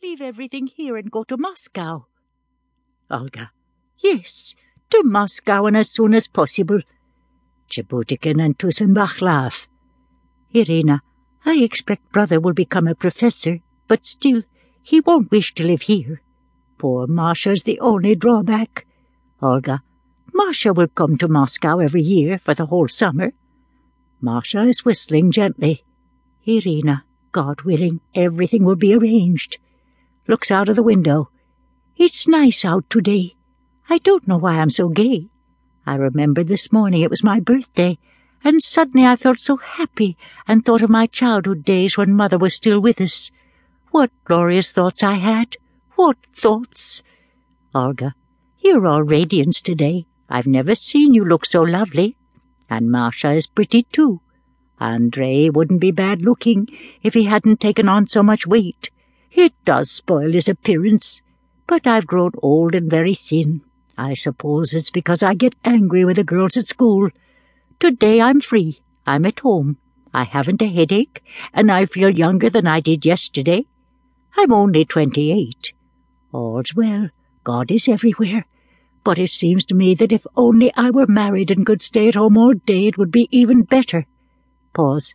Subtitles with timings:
[0.00, 2.06] Leave everything here and go to Moscow.
[3.10, 3.50] Olga.
[3.98, 4.54] Yes,
[4.90, 6.80] to Moscow and as soon as possible.
[7.68, 9.66] Chebutykin and Tusenbach laugh.
[10.52, 11.02] Irina.
[11.44, 13.58] I expect brother will become a professor,
[13.88, 14.42] but still,
[14.82, 16.22] he won't wish to live here.
[16.78, 18.86] Poor Masha's the only drawback.
[19.42, 19.82] Olga.
[20.32, 23.32] Masha will come to Moscow every year for the whole summer.
[24.20, 25.82] Masha is whistling gently.
[26.46, 29.58] Irina, God willing, everything will be arranged.
[30.28, 31.30] Looks out of the window.
[31.96, 33.34] It's nice out today.
[33.88, 35.30] I don't know why I'm so gay.
[35.86, 37.98] I remembered this morning it was my birthday,
[38.44, 42.54] and suddenly I felt so happy and thought of my childhood days when mother was
[42.54, 43.30] still with us.
[43.90, 45.56] What glorious thoughts I had!
[45.96, 47.02] What thoughts!
[47.74, 48.14] Olga,
[48.58, 50.04] you're all radiance today.
[50.28, 52.18] I've never seen you look so lovely.
[52.68, 54.20] And Masha is pretty too.
[54.78, 56.68] Andrei wouldn't be bad looking
[57.02, 58.90] if he hadn't taken on so much weight.
[59.32, 61.22] It does spoil his appearance.
[61.66, 63.62] But I've grown old and very thin.
[63.96, 67.10] I suppose it's because I get angry with the girls at school.
[67.78, 68.82] Today I'm free.
[69.06, 69.76] I'm at home.
[70.14, 73.66] I haven't a headache, and I feel younger than I did yesterday.
[74.36, 75.72] I'm only twenty-eight.
[76.32, 77.10] All's well.
[77.44, 78.46] God is everywhere.
[79.04, 82.14] But it seems to me that if only I were married and could stay at
[82.14, 84.06] home all day, it would be even better.
[84.74, 85.14] Pause.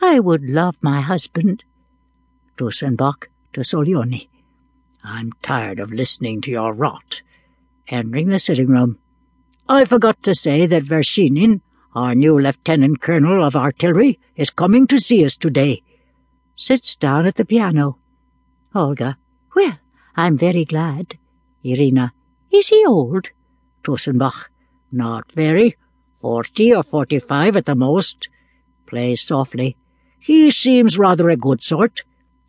[0.00, 1.64] I would love my husband.
[2.56, 4.28] Tusenbach to Solyony.
[5.04, 7.22] I'm tired of listening to your rot.
[7.88, 8.98] Entering the sitting room.
[9.68, 11.60] I forgot to say that Vershinin,
[11.94, 15.82] our new lieutenant colonel of artillery is coming to see us today.
[16.56, 17.98] Sits down at the piano.
[18.74, 19.16] Olga.
[19.54, 19.78] Well,
[20.16, 21.18] I'm very glad.
[21.62, 22.12] Irina.
[22.52, 23.28] Is he old?
[23.84, 24.48] Tusenbach.
[24.90, 25.76] Not very.
[26.20, 28.28] Forty or forty-five at the most.
[28.86, 29.76] Plays softly.
[30.20, 32.02] He seems rather a good sort.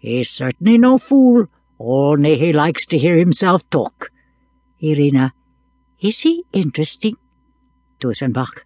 [0.00, 1.46] He's certainly no fool,
[1.78, 4.10] only he likes to hear himself talk.
[4.80, 5.34] Irina.
[6.00, 7.16] Is he interesting?
[8.00, 8.62] Tusenbach.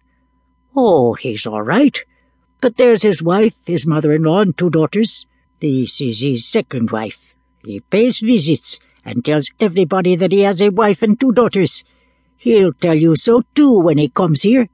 [0.75, 1.99] Oh, he's all right.
[2.61, 5.27] But there's his wife, his mother-in-law, and two daughters.
[5.59, 7.35] This is his second wife.
[7.65, 11.83] He pays visits and tells everybody that he has a wife and two daughters.
[12.37, 14.69] He'll tell you so, too, when he comes here.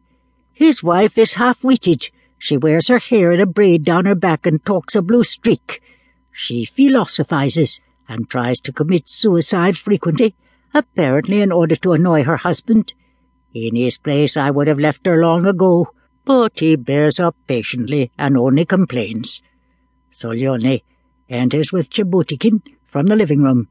[0.54, 2.10] His wife is half-witted.
[2.38, 5.82] She wears her hair in a braid down her back and talks a blue streak.
[6.31, 10.36] She philosophizes and tries to commit suicide frequently,
[10.74, 12.94] apparently in order to annoy her husband.
[13.53, 15.90] In his place I would have left her long ago,
[16.24, 19.41] but he bears up patiently and only complains.
[20.14, 20.84] Solyony
[21.30, 23.68] enters with Chebutykin from the living room.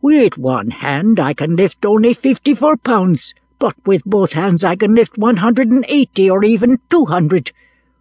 [0.00, 4.94] With one hand I can lift only fifty-four pounds, but with both hands I can
[4.94, 7.52] lift one hundred and eighty or even two hundred.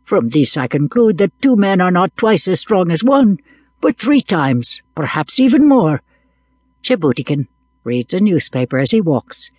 [0.03, 3.37] From this I conclude that two men are not twice as strong as one,
[3.83, 6.01] but three times, perhaps even more.
[6.83, 7.47] Chebutykin
[7.83, 9.51] reads a newspaper as he walks.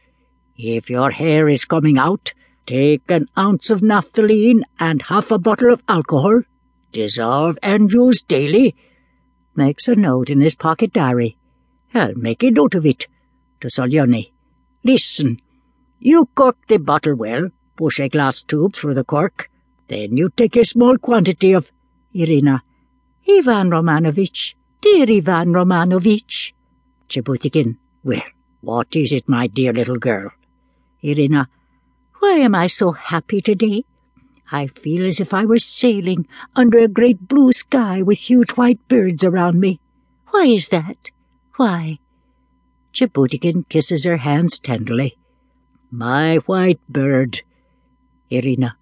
[0.57, 2.33] If your hair is coming out,
[2.65, 6.41] take an ounce of naphthalene and half a bottle of alcohol.
[6.91, 8.75] Dissolve and use daily.
[9.55, 11.37] Makes a note in his pocket diary.
[11.93, 13.07] I'll make a note of it.
[13.61, 14.33] To Solyony.
[14.85, 15.39] Listen.
[16.01, 19.51] You cork the bottle well, push a glass tube through the cork.
[19.89, 21.71] Then you take a small quantity of...
[22.15, 22.63] Irina.
[23.27, 26.53] Ivan Romanovitch, dear Ivan Romanovitch.
[27.09, 27.79] Chebutykin.
[28.03, 28.23] Well,
[28.61, 30.31] what is it, my dear little girl?
[31.03, 31.49] Irina,
[32.19, 33.85] why am I so happy today?
[34.53, 38.87] I feel as if I were sailing under a great blue sky with huge white
[38.89, 39.81] birds around me.
[40.29, 41.11] Why is that?
[41.57, 41.99] Why?
[42.93, 45.17] Chebutykin kisses her hands tenderly.
[45.91, 47.43] My white bird.
[48.31, 48.77] Irina,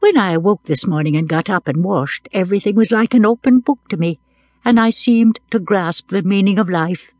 [0.00, 3.60] when I awoke this morning and got up and washed, everything was like an open
[3.60, 4.18] book to me,
[4.64, 7.12] and I seemed to grasp the meaning of life.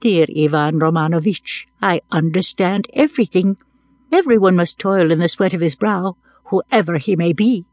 [0.00, 3.56] Dear Ivan Romanovitch, I understand everything.
[4.12, 6.16] Everyone must toil in the sweat of his brow,
[6.46, 7.64] whoever he may be.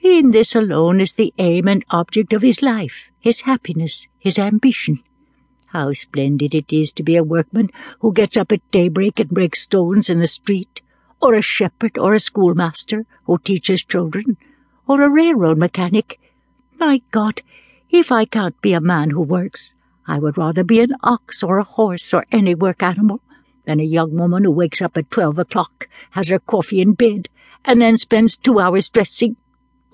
[0.00, 5.02] In this alone is the aim and object of his life, his happiness, his ambition.
[5.66, 7.70] How splendid it is to be a workman
[8.00, 10.81] who gets up at daybreak and breaks stones in the street,
[11.22, 14.36] or a shepherd or a schoolmaster who teaches children,
[14.88, 16.18] or a railroad mechanic.
[16.78, 17.40] My God,
[17.88, 19.74] if I can't be a man who works,
[20.06, 23.20] I would rather be an ox or a horse or any work animal
[23.64, 27.28] than a young woman who wakes up at twelve o'clock, has her coffee in bed,
[27.64, 29.36] and then spends two hours dressing.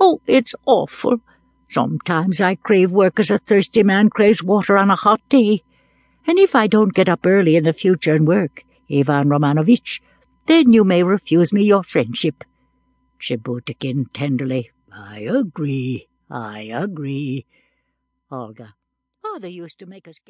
[0.00, 1.20] Oh, it's awful.
[1.68, 5.62] Sometimes I crave work as a thirsty man craves water on a hot day.
[6.26, 10.00] And if I don't get up early in the future and work, Ivan Romanovitch,
[10.48, 12.42] then you may refuse me your friendship.
[13.20, 17.46] Chebutykin tenderly, I agree, I agree.
[18.30, 18.74] Olga,
[19.22, 20.26] Father used to make us get